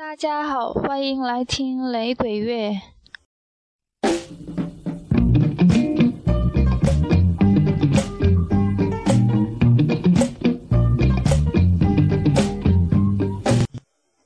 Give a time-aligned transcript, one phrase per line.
[0.00, 2.80] 大家好，欢迎来听雷鬼乐。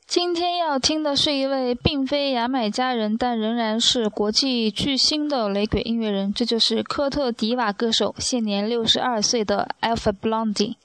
[0.07, 10.77] 今天要听的是一位并非牙买加人，但仍然是国际巨星的雷鬼音乐人，这就是科特迪瓦歌手，现年六十二岁的 Alpha Blondy。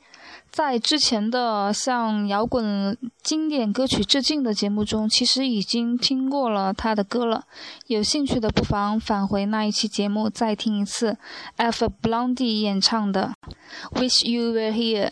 [0.60, 7.46] 在之前的向摇滚经典歌曲致敬的节目中，其实已经听过了他的歌了。
[7.88, 11.18] 有兴趣的不妨返回那一期节目再听一次
[11.56, 11.90] F.
[12.02, 13.32] Blondy 演唱的
[13.98, 15.10] 《Wish You Were Here》。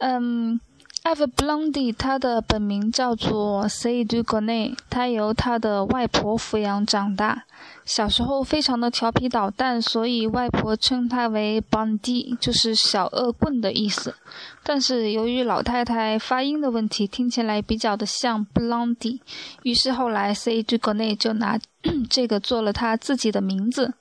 [0.00, 0.60] 嗯。
[1.04, 7.44] Eva Blondy，他的本名叫做 Saidou Gone，他由他的外婆抚养长大。
[7.84, 14.14] 小时候非常的调皮捣蛋，所以外婆称他为 Bondi，就是小恶棍的意思。
[14.62, 19.20] 但是由于老太太发音的问题，听起来比较的像 Blondy，
[19.62, 21.58] 于是后来 Saidou Gone 就拿
[22.08, 23.92] 这个做了他自己的名字。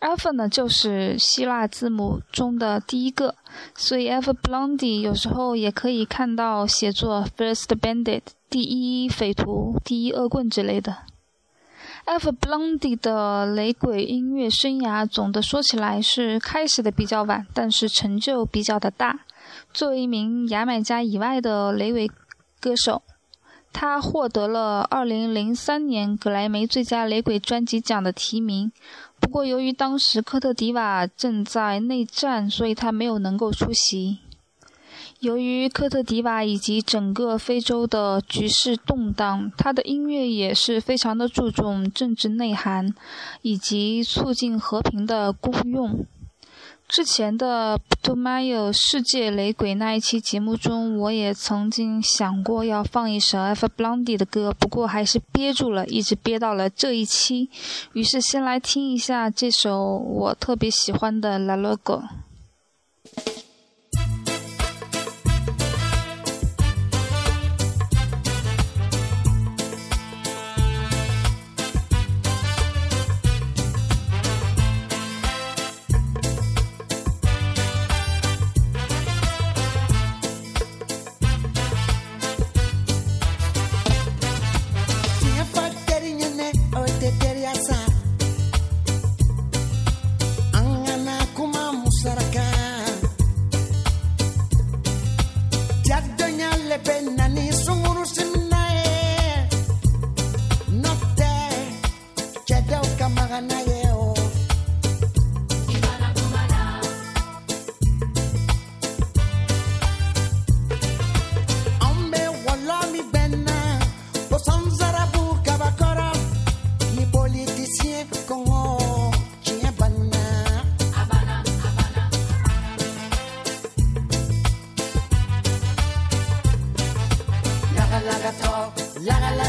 [0.00, 3.34] Alpha 呢，就是希腊字母中的第一个，
[3.74, 10.98] 所以 Alpha Blondy 有时候也可以看到写作 First Bandit，第一匪徒、第一恶棍之类的。
[12.06, 19.20] Alpha Blondy 的雷鬼音乐生涯，总的说起来是开始的比较晚，但是成就比较的大。
[19.74, 22.10] 作为一名牙买加以外的雷鬼
[22.60, 23.02] 歌手，
[23.72, 28.72] 他获得了2003年格莱美最佳雷鬼专辑奖的提名。
[29.20, 34.18] 不过，由于当时科特迪瓦正在内战，所以他没有能够出席。
[35.20, 42.94] 由于科特迪瓦以及整个非洲的局势动荡，他的音乐也是非常的注重政治内涵
[43.42, 46.06] 以及促进和平的功用。
[46.88, 57.50] 之前的《To My》世界雷鬼那一期节目中，我也曾经想过要放一首 F Blondy 的歌，不过还是憋住了，一直憋到了这一期。
[57.92, 61.96] 于是先来听一下这首我特别喜欢的《La Logo》。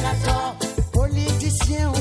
[0.10, 0.56] sénateur,
[0.92, 1.92] politicien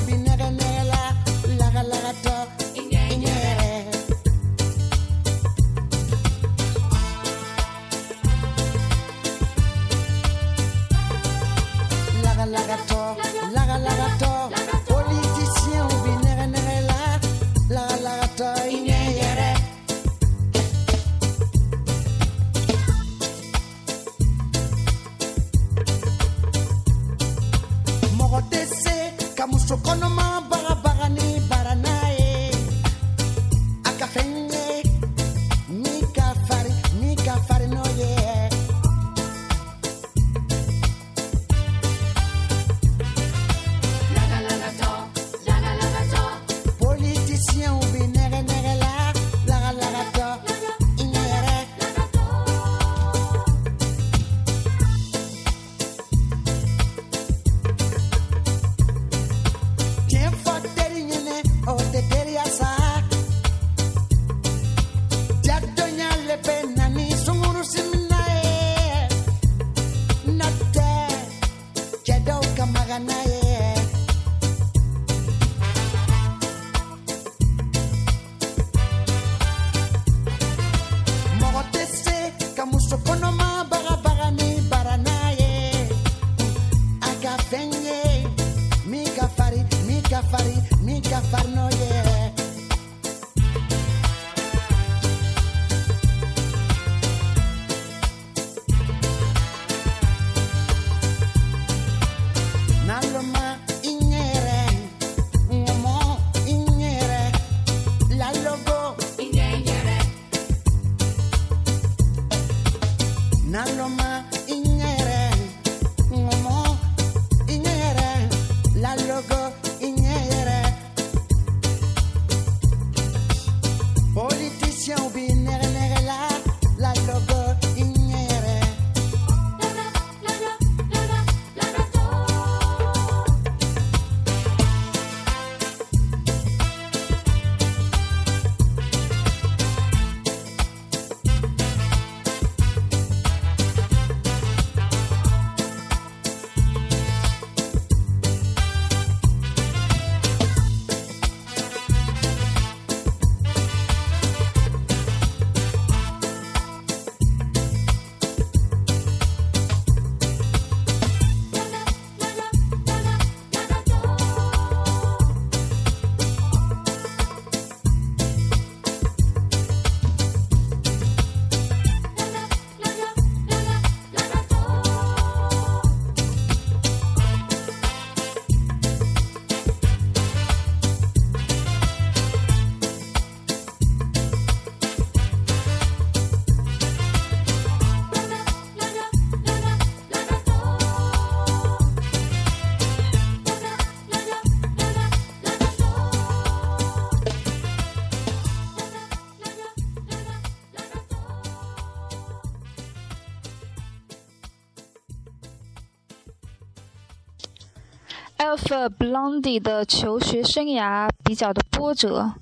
[208.87, 212.35] Blondy 的求学生涯比较的波折。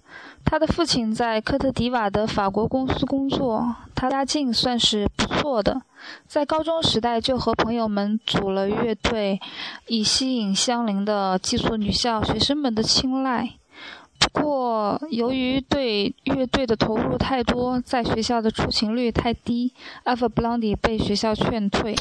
[0.44, 5.82] 他的父亲在科特迪瓦的法国公司工作，他家境算是不错的。
[6.26, 9.40] 在高中时代就和朋友们组了乐队，
[9.86, 13.54] 以吸引相邻的寄宿女校学生们的青睐。
[14.32, 19.72] 不过，由于对乐队的投入太多，在学校的出勤率太低
[20.04, 21.94] ，Alpha Blondy 被学校劝退。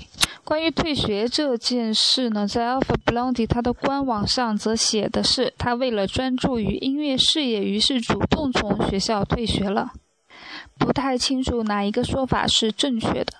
[0.44, 9.92] 关于退学这件事呢，在 Alpha Blondy 他的官网上则写的是，他为了专注于音乐事业，于是主动从学校退学了。
[10.78, 13.34] 不太清楚哪一个说法是正确的。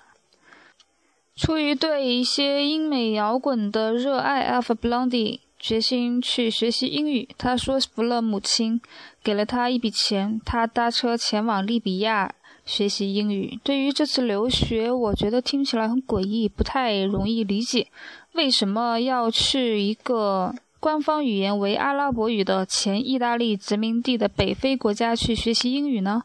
[1.34, 5.40] 出于对一些英美摇滚的热爱，Alpha Blondy。
[5.66, 8.80] 决心去学习英语，他说服了母亲，
[9.24, 12.32] 给了他一笔钱，他搭车前往利比亚
[12.64, 13.58] 学习英语。
[13.64, 17.88] 对于这次留学，我觉得听起来很诡异，不太容易理解，
[18.34, 26.22] 为什么要去一个官方语言为阿拉伯语的前意大利殖民地的北非国家去学习英语呢？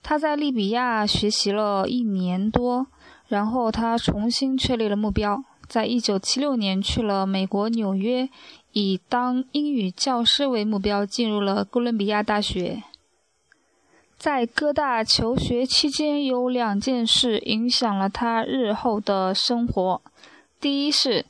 [0.00, 2.86] 他在利比亚学习了一年多，
[3.26, 5.42] 然后他重新确立了目标。
[5.68, 8.28] 在一九七六年去了美国纽约，
[8.72, 12.82] 以当英语教师为目标，进入了哥伦比亚大学。
[14.16, 20.00] 在哥大求学期间，有两件事影响了他日后的生活。
[20.58, 21.24] 第一是，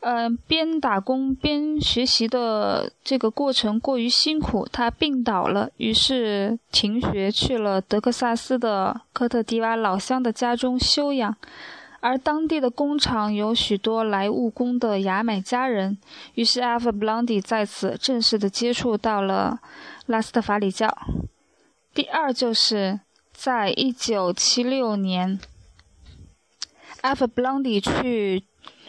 [0.00, 11.36] 呃，边打工边学习的这个过程过于辛苦，他病倒了，于是停学去了德克萨斯的科特迪瓦老乡的家中休养。
[12.02, 15.96] 而当地的工厂有许多来务工的牙买加人，
[16.34, 19.60] 于是 Alpha Blondy 在此正式的接触到了
[20.06, 20.92] 拉斯特法里教。
[21.94, 22.98] 第二就是
[23.32, 25.38] 在一九七六年
[27.02, 28.42] ，Alpha Blondy 去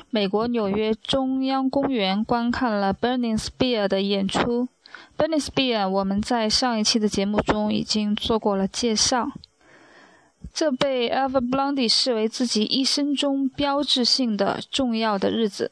[0.10, 4.70] 美国纽约中央公园观看了 Burning Spear 的演出。
[5.16, 9.28] Burning Spear 我们在上一期的节目中已经做过了介绍。
[10.52, 15.72] 这被 Alpha Blondy 视为自己一生中标志性的重要的日子。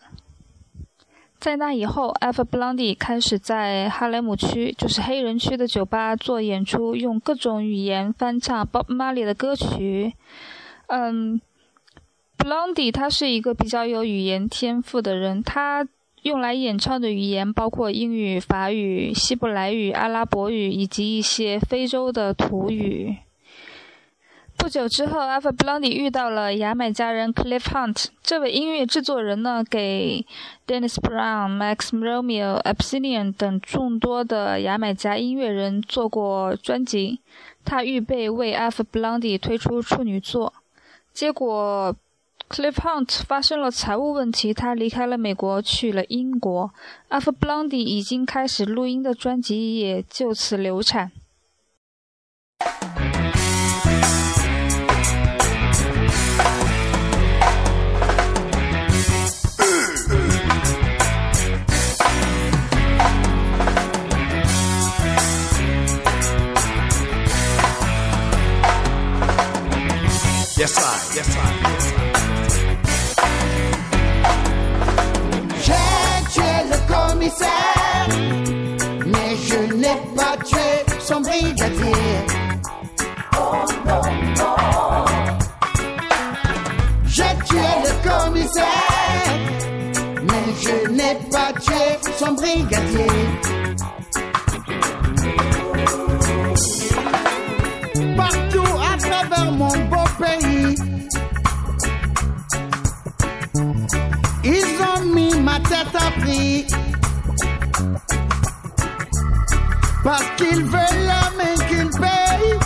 [1.39, 10.13] 在那以后，Alpha Blondy 开始在哈雷姆区，就是黑人区的酒吧做演出，用各种语言翻唱 Bob Marley 的歌曲。
[10.85, 11.41] 嗯
[12.37, 15.87] ，Blondy 他是一个比较有语言天赋的人，他
[16.21, 23.17] 用来演唱的语言包括英语、法语、希伯来语、阿拉伯语以及一些非洲的土语。
[24.61, 28.05] 不久之后，Alpha Blondy 遇到了牙买加人 Cliff Hunt。
[28.21, 30.23] 这位音乐制作人呢，给
[30.67, 37.21] Dennis Brown、Max Romeo、a b s i n i a n 等众多的牙买加音乐人做过专辑。
[37.65, 40.53] 他预备为 Alpha Blondy 推出处女作，
[41.11, 41.95] 结果
[42.47, 46.71] Cliff Hunt 发生了财务问题，他离开了美国，去了英国。
[47.09, 51.11] Alpha Blondy 已经开始录音的专辑也就此流产。
[70.61, 70.81] Yes, I.
[71.15, 71.29] Yes.
[75.65, 78.09] J'ai tué le commissaire,
[79.07, 82.15] mais je n'ai pas tué son brigadier.
[83.35, 84.01] Oh non,
[84.37, 85.05] non.
[87.05, 89.29] J'ai tué le commissaire,
[90.21, 93.07] mais je n'ai pas tué son brigadier.
[110.03, 112.59] Parce qu'ils veulent la main qu'ils payent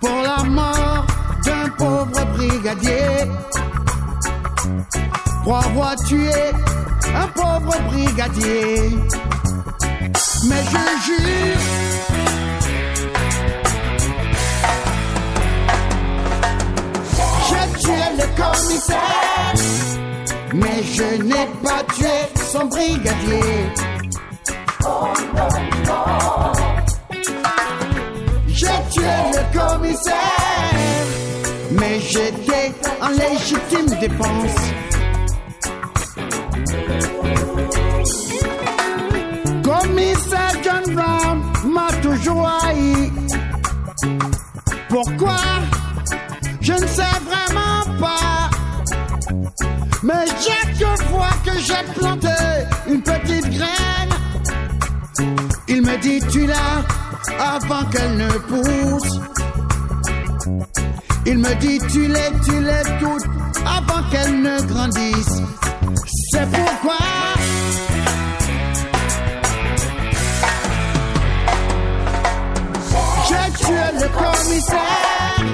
[0.00, 1.06] pour la mort
[1.44, 3.30] d'un pauvre brigadier.
[5.44, 6.30] Pour avoir tué
[7.14, 8.90] un pauvre brigadier.
[10.48, 11.58] Mais je jure.
[17.48, 19.87] J'ai tué le commissaire
[20.58, 22.18] mais je n'ai pas tué
[22.50, 23.42] son brigadier.
[24.84, 25.08] Oh.
[28.48, 31.06] J'ai tué le commissaire,
[31.70, 34.58] mais j'étais en légitime défense.
[51.94, 52.28] planté
[52.88, 54.12] une petite graine.
[55.68, 56.84] Il me dit tue-la
[57.38, 59.20] avant qu'elle ne pousse.
[61.26, 63.26] Il me dit tu les, tu les toutes
[63.66, 65.42] avant qu'elle ne grandisse.
[66.32, 66.96] C'est pourquoi.
[73.28, 75.44] J'ai tué le commissaire,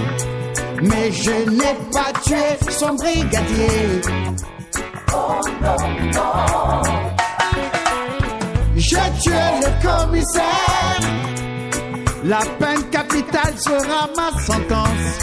[0.82, 4.33] mais je n'ai pas tué son brigadier.
[8.76, 11.00] J'ai tué le commissaire,
[12.24, 15.18] la peine capitale sera ma sentence.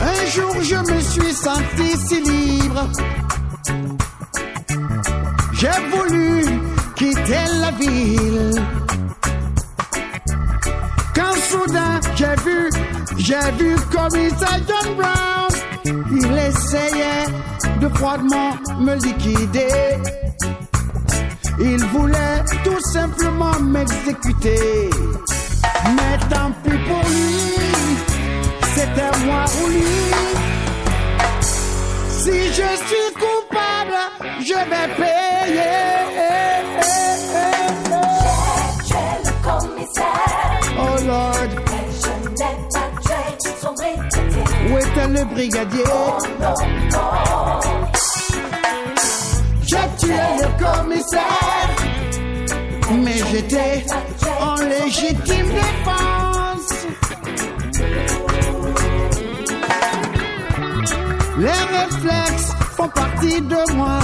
[0.00, 2.88] Un jour je me suis senti si libre.
[5.54, 6.44] J'ai voulu
[6.96, 8.81] quitter la ville.
[13.24, 15.52] J'ai vu commissaire John Brown.
[15.84, 17.26] Il essayait
[17.80, 19.68] de froidement me liquider.
[21.60, 24.90] Il voulait tout simplement m'exécuter.
[25.96, 27.94] Mais tant pis pour lui,
[28.74, 30.00] c'était moi ou lui.
[32.08, 33.98] Si je suis coupable,
[34.40, 36.01] je vais payer.
[44.70, 45.84] Où était le brigadier?
[49.62, 51.70] J'ai tué le commissaire,
[52.92, 53.86] mais j'étais
[54.40, 56.86] en légitime défense.
[61.38, 64.00] Les réflexes font partie de moi.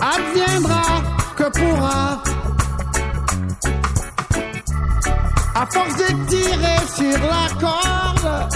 [0.00, 0.82] Adviendra
[1.36, 2.31] que pourra.
[5.62, 8.48] À force de tirer sur la corde,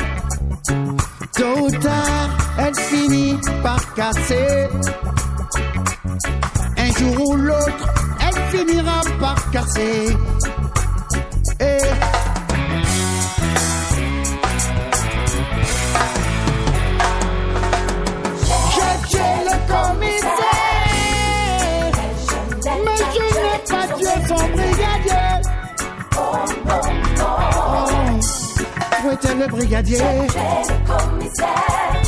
[1.36, 4.66] tôt ou tard, elle finit par casser.
[6.76, 7.94] Un jour ou l'autre,
[8.26, 10.16] elle finira par casser.
[11.60, 11.78] Et
[29.16, 29.96] était le brigadier?
[29.98, 32.02] J'ai le commissaire,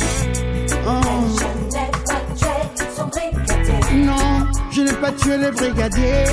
[0.87, 1.01] Oh.
[1.39, 2.57] je n'ai pas tué
[2.95, 4.05] son brigadier.
[4.05, 6.25] Non, je n'ai pas tué le brigadier.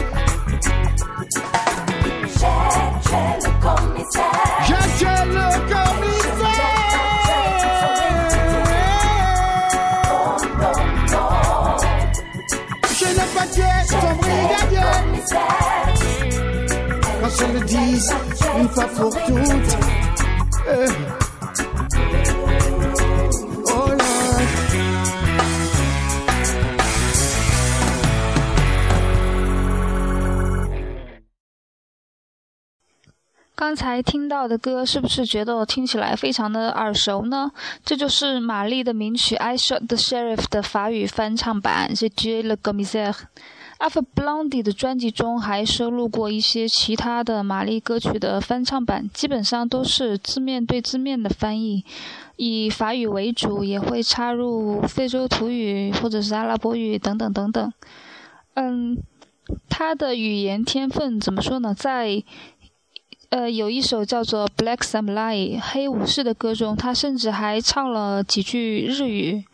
[2.23, 2.55] J'ai
[3.05, 6.87] tué le commissaire, J'ai tué le commissaire.
[12.99, 14.93] Je n'ai pas tué son brigadier.
[17.21, 18.15] Qu'on se le dise
[18.59, 19.96] une fois pour toutes.
[33.59, 37.51] 刚才听到的歌，是不是觉得我听起来非常的耳熟呢？
[37.85, 42.43] 这就是玛丽的名曲《I Shot the Sheriff》的法语翻唱版，J.
[42.43, 43.15] Le Gomiser。
[43.79, 51.85] Alpha Blondy 的专辑中还收录过一些其他的玛丽歌曲的翻唱版，基本上都是字面对字面的翻译，
[52.37, 57.73] 以法语为主，也会插入非洲土语或者是阿拉伯语等等等等。
[58.55, 58.97] 嗯，
[59.69, 61.75] 他的语言天分怎么说呢？
[61.75, 62.25] 在
[63.29, 69.45] 呃，有一首叫做《Black Samurai》黑武士的歌中，他甚至还唱了几句日语。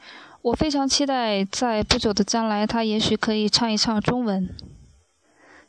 [0.42, 4.48] 我非常期待在不久的将来，他也许可以唱一唱中文。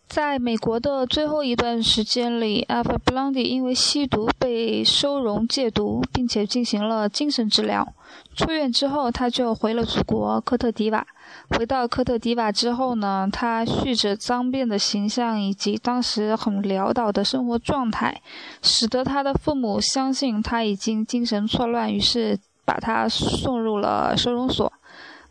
[0.08, 7.94] 在美国的最后一段时间里，Alpha Blondy 因为吸毒被收容戒毒，并且进行了精神治疗。
[8.36, 11.06] 出院之后，他就回了祖国科特迪瓦。
[11.52, 18.22] 回到科特迪瓦之后呢，他蓄着脏辫的形象以及当时很潦倒的生活状态，
[18.64, 24.72] 使得他的父母相信他已经精神错乱，于是把他送入了收容所，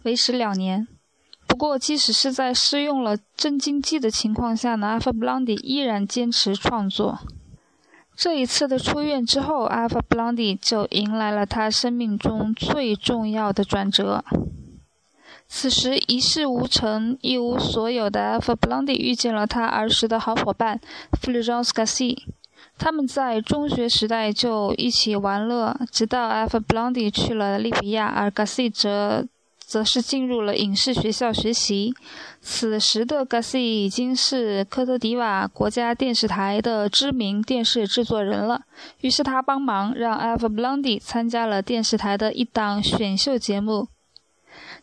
[0.02, 0.86] 为时两年。
[1.46, 7.18] 不过，即使是在施用了镇静剂的情况下呢，Alpha Blondy 依然坚持创作。
[8.16, 14.24] 这一次的出院之后，Alpha Blondy 就迎来了他生命中最重要的转折。
[15.46, 20.80] 此时一事无成、一无所有的 Alpha Blondy 遇见了他儿时的好伙伴
[21.20, 22.16] Fulgence Gassi。
[22.82, 29.24] 他们在中学时代就一起玩乐，直到 Alpha Blondy 去了利比亚，而 Gasi 则
[29.64, 31.94] 则是进入了影视学校学习。
[32.40, 38.62] 此时的 Gasi 已经是科特迪瓦国家电视台的知名电视制作人了，
[39.02, 43.86] 于是他帮忙让 Alpha Blondy 参加了电视台的一档选秀节目。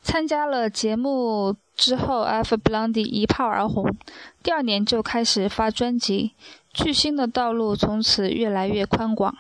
[0.02, 2.58] 参加了节目之后，F.
[2.58, 3.96] Blondy 一炮而红，
[4.44, 6.36] 第二年就开始发专辑，
[6.74, 9.34] 巨星的道路从此越来越宽广。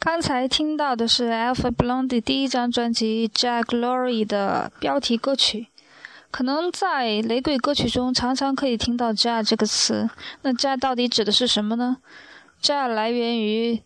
[0.00, 5.66] 刚才听到的是 Alpha Blondy 第一张专辑《Jack Glory》的标题歌曲。
[6.30, 10.08] 可能在雷鬼歌曲中常常可以听到 “Jah” 这个词，
[10.42, 11.96] 那 “Jah” 到底指的是什么呢
[12.62, 13.82] ？“Jah” 来源于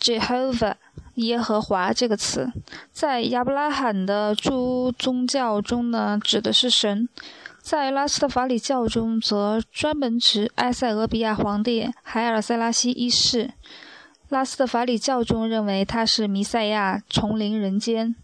[0.00, 0.74] Jehovah
[1.14, 2.50] 耶和华这个词，
[2.90, 7.06] 在亚伯拉罕的诸宗教中呢，指的是神；
[7.60, 13.52] 在拉斯特法里教中，则专门指埃塞俄比亚皇帝海尔塞拉西一世。
[14.32, 18.16] 拉斯特法里教中认为他是弥赛亚，重临人间。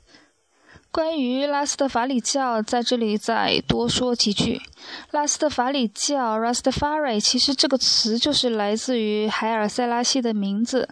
[0.91, 4.63] 关于拉斯特法里教，在这里再多说几句。
[5.11, 10.89] 拉斯特法里教 （Rastafari） 其实这个词就是来自于海尔塞拉西的名字。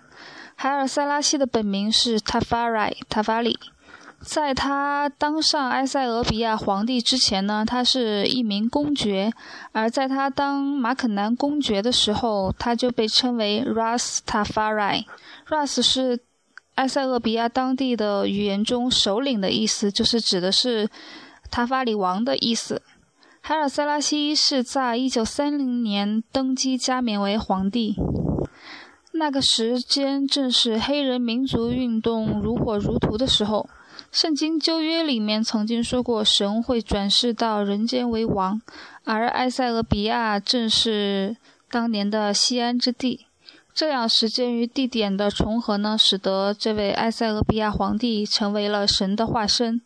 [0.55, 3.57] 海尔塞拉西的本名是 Tafari，Tafari。
[4.21, 9.31] 在他当上埃塞俄比亚皇帝之前呢，他是一名公爵；
[9.73, 15.05] 而在他当马肯南公爵的时候，他就被称为 Rastafari。
[15.49, 16.19] Ras 是
[16.75, 20.89] 埃塞俄比亚当地的语言中“首领”的意思，就是指的是
[21.51, 22.83] 塔法里王的意思。
[23.41, 27.95] 海尔塞拉西是在一九三零年登基加冕为皇帝。
[29.13, 33.69] 那个时间正是黑人民族运动如火如荼的时候。
[34.17, 38.63] 圣经旧约里面曾经说过，神会转世到人间为王，
[39.05, 41.37] 而埃塞俄比亚正是
[41.71, 43.27] 当年的西安之地。
[43.75, 49.83] 这样时间与地点的重合呢，使得这位埃塞俄比亚皇帝成为了神的化身。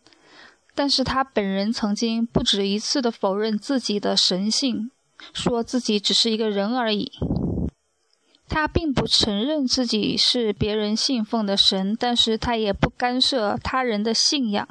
[0.76, 4.92] 但是他本人曾经不止一次的否认自己的神性，
[5.34, 7.10] 说自己只是一个人而已。
[8.50, 14.68] 他并不承认自己是别人信奉的神，但是他也不干涉他人的信仰。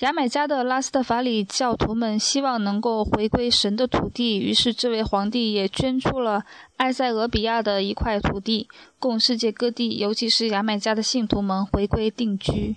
[0.00, 6.44] 牙买加的拉斯特法里教徒们希望能够回归神的土地，于是这位皇帝也捐出了
[6.76, 12.76] 埃塞俄比亚的一块土地，供世界各地，尤其是牙买加的信徒们回归定居。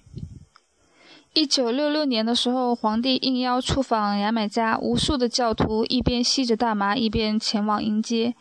[1.33, 8.33] 一九六六年的时候，皇帝应邀出访牙买加，无数的教徒一边吸着大麻，一边前往迎接。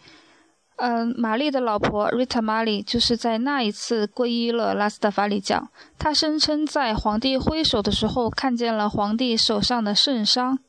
[0.81, 5.71] 嗯，玛丽的老婆 Rita m a l i 就是在那一次皈依了拉斯特法里教。
[5.99, 10.61] 她声称在皇帝挥手的时候看见了皇帝手上的圣伤，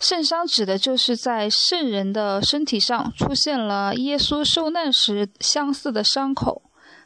[0.00, 6.62] 圣伤指的就是在圣人的身体上出现了耶稣受难时相似的伤口，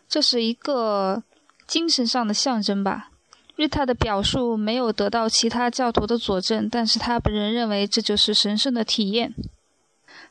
[0.08, 1.22] 这是一个
[1.66, 3.10] 精神上的象征吧。
[3.58, 9.34] Rita 的表述没有得到其他教徒的佐证，但是他本人认为这就是神圣的体验。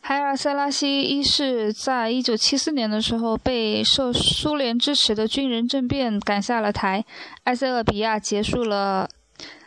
[0.08, 7.04] 海尔塞拉西一世在一九七四年的时候被受苏联支持的军人政变赶下了台，
[7.46, 9.10] 埃塞俄比亚结束了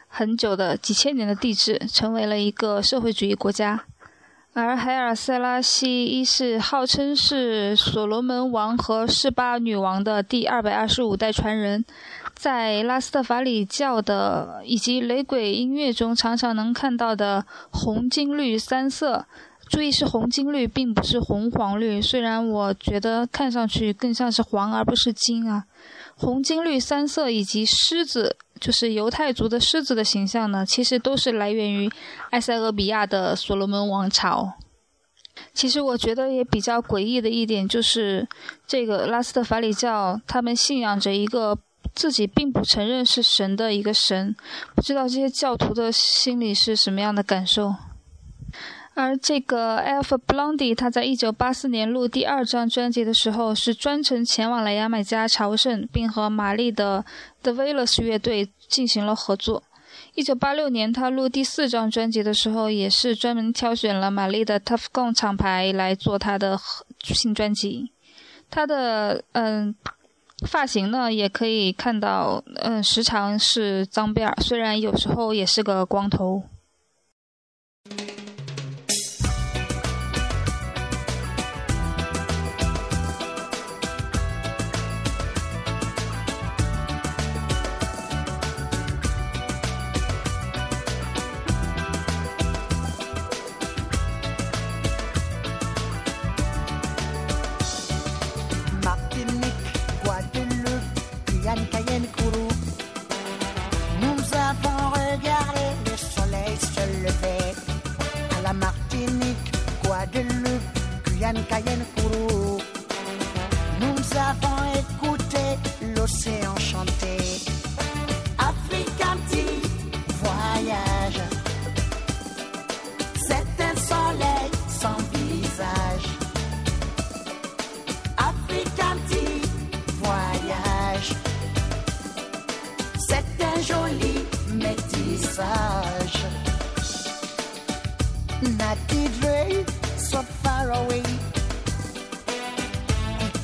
[0.07, 3.83] 很久的几千年的帝制，成为了一个社会主义国家。
[4.53, 11.85] 而海尔塞拉西一世号称是所罗门王和示巴女王的第二百二十五代传人，
[12.39, 19.27] 在拉斯特法里教的以及雷鬼音乐中常常能看到的红、金、绿三色。
[19.69, 22.01] 注意是红金绿，并不是红黄绿。
[22.01, 25.65] 虽然我觉得看上去更像是黄而不是金啊。
[26.15, 31.91] 红金绿三色以及狮子，就是犹太族的狮子的形象呢，其实都是来源于
[32.31, 34.55] 埃塞俄比亚的所罗门王朝。
[35.53, 38.27] 其实我觉得也比较诡异的一点就是，
[38.67, 41.59] 这个拉斯特法里教他们信仰着一个
[41.95, 44.35] 自己并不承认是神的一个神，
[44.75, 47.75] 不知道这些教徒的心里是什么样的感受。
[48.95, 57.05] 而这个 Alpha Blondy，他在一九八四年录第二张专辑的时候，是专程前往了牙买加朝圣，并和玛丽的
[57.43, 59.63] The Vela's 乐队进行了合作。
[60.15, 66.59] 一九八六年，他录第四张专辑的时候，也是专门挑选了玛丽的 Tough Gong 厂牌来做他的
[67.05, 67.93] 新专辑。
[68.51, 69.77] 他的嗯
[70.47, 76.45] 发型呢，也可以看到，嗯，时常是脏辫儿，虽然有时候也是个光头。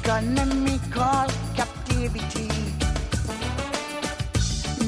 [0.05, 1.25] Economical
[1.57, 2.49] captivity.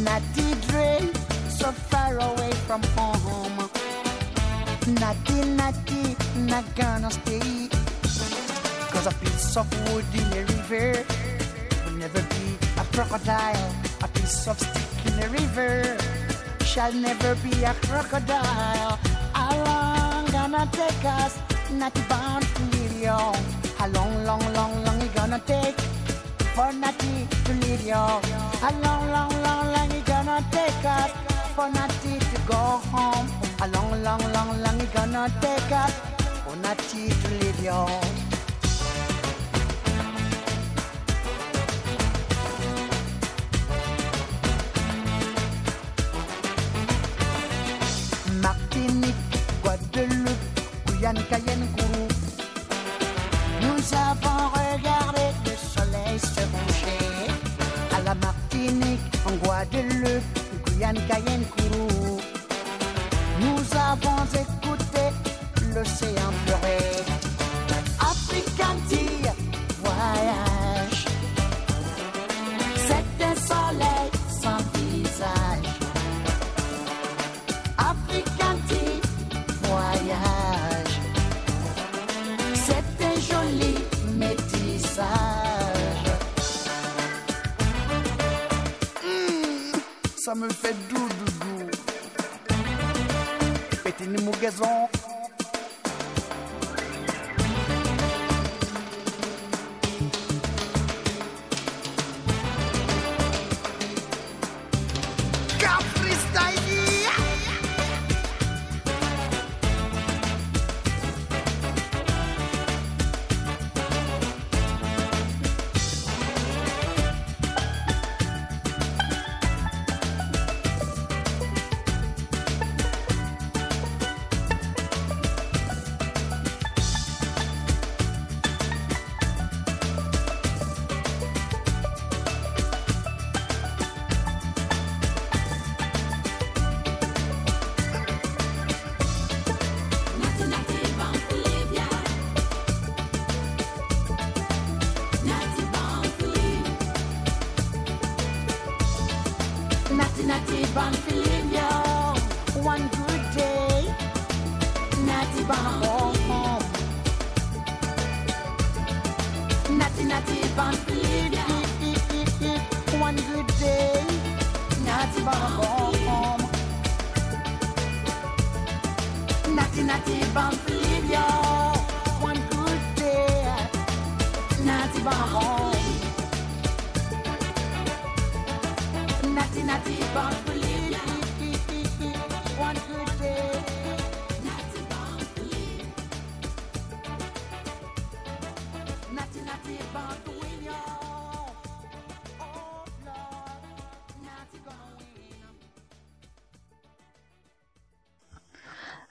[0.05, 1.09] Natty Dre,
[1.48, 3.57] so far away from home.
[5.00, 7.70] Natty, Natty, not gonna stay.
[8.92, 11.02] Cause a piece of wood in a river
[11.87, 13.74] will never be a crocodile.
[14.02, 15.96] A piece of stick in a river
[16.62, 18.98] shall never be a crocodile.
[19.33, 21.40] How long gonna take us?
[21.72, 22.44] Not bound
[23.00, 23.56] you.
[23.79, 25.79] How long, long, long, long it gonna take
[26.55, 27.93] for Natty to leave you?
[27.93, 31.11] How long, long, long, long it gonna take us
[31.55, 32.62] for Natty to go
[32.93, 33.29] home?
[33.59, 35.93] How long, long, long, long it gonna take us
[36.45, 38.26] for Natty to leave you?
[58.07, 60.23] La Martinique, en Guadeloupe,
[60.64, 62.21] Guyane, Cayenne, Kourou.
[63.40, 65.05] Nous avons écouté
[65.75, 66.31] l'océan
[90.37, 91.70] me fait doux doudou.
[93.83, 94.88] Pétine mougazon,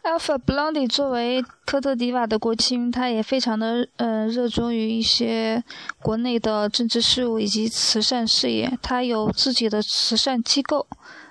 [0.05, 5.63] Alpha Blondy 作为科特迪瓦的国亲，他也非常的呃热衷于一些
[5.99, 8.77] 国内的政治事务以及慈善事业。
[8.83, 10.85] 他有自己的慈善机构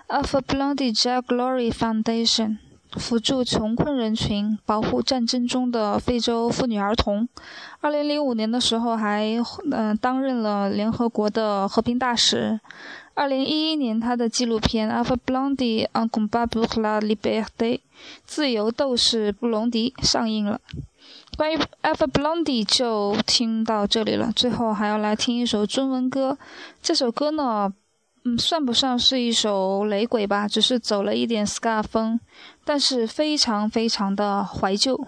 [0.08, 2.58] Alpha Blondy Jack Glory Foundation。
[2.96, 7.28] 辅助穷困人群，保护战争中的非洲妇女儿童。
[7.80, 9.26] 二零零五年的时候，还
[9.70, 12.60] 嗯担任了联合国的和平大使。
[13.14, 17.44] 二零一一年，他的纪录片《Alf Blondi on Gumbabula Liberte》
[18.26, 20.60] （自由斗士布隆迪）上映了。
[21.36, 24.32] 关于《Alf Blondi》就听到这里了。
[24.34, 26.36] 最后还要来听一首中文歌，
[26.82, 27.72] 这首歌呢，
[28.24, 32.18] 嗯，算不上是一首雷鬼吧，只是走了一点 scar 风。
[32.64, 34.98] 但是非常非常的怀旧。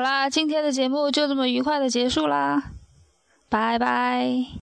[0.00, 2.72] 好啦，今天的节目就这么愉快的结束啦，
[3.50, 4.59] 拜拜。